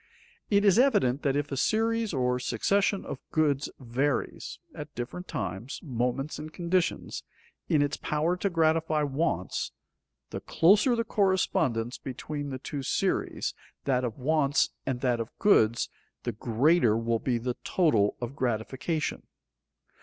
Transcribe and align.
_It 0.49 0.65
is 0.65 0.79
evident 0.79 1.21
that 1.21 1.35
if 1.35 1.51
a 1.51 1.55
series 1.55 2.11
or 2.11 2.39
succession 2.39 3.05
of 3.05 3.19
goods 3.29 3.69
varies, 3.79 4.57
at 4.73 4.95
different 4.95 5.27
times, 5.27 5.79
moments, 5.83 6.39
and 6.39 6.51
conditions, 6.51 7.21
in 7.69 7.83
its 7.83 7.97
power 7.97 8.35
to 8.37 8.49
gratify 8.49 9.03
wants, 9.03 9.71
the 10.31 10.41
closer 10.41 10.95
the 10.95 11.03
correspondence 11.03 11.99
between 11.99 12.49
the 12.49 12.57
two 12.57 12.81
series, 12.81 13.53
that 13.83 14.03
of 14.03 14.17
wants 14.17 14.71
and 14.87 15.01
that 15.01 15.19
of 15.19 15.37
goods, 15.37 15.87
the 16.23 16.31
greater 16.31 16.97
will 16.97 17.19
be 17.19 17.37
the 17.37 17.57
total 17.63 18.17
of 18.19 18.35
gratification. 18.35 19.27